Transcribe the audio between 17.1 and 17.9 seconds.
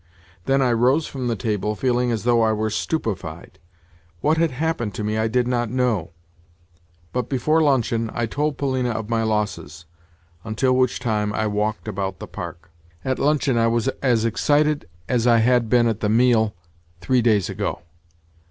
days ago.